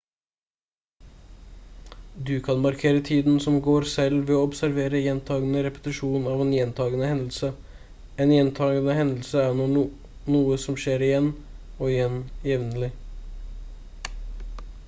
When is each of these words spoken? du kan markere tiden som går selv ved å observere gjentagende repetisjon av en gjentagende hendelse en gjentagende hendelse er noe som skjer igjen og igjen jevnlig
du 2.27 2.37
kan 2.45 2.61
markere 2.61 3.01
tiden 3.09 3.35
som 3.43 3.59
går 3.67 3.85
selv 3.91 4.23
ved 4.29 4.37
å 4.37 4.45
observere 4.47 5.01
gjentagende 5.01 5.61
repetisjon 5.67 6.25
av 6.33 6.41
en 6.47 6.55
gjentagende 6.57 7.11
hendelse 7.13 7.51
en 8.27 8.33
gjentagende 8.37 8.97
hendelse 9.03 9.45
er 9.45 9.63
noe 9.75 10.59
som 10.67 10.81
skjer 10.87 11.07
igjen 11.11 11.31
og 11.77 11.87
igjen 11.93 12.17
jevnlig 12.55 12.91